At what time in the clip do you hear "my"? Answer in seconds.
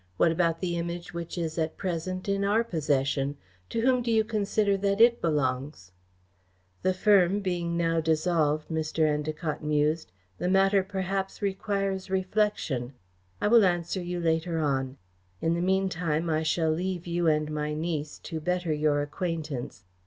17.51-17.75